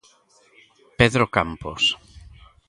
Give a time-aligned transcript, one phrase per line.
[0.99, 1.83] Pedro Campos.